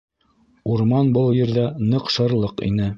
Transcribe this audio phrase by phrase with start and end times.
[0.75, 2.87] Урман был ерҙә ныҡ шырлыҡ ине.